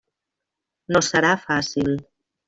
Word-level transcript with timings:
No 0.95 1.01
serà 1.07 1.29
fàcil. 1.43 1.93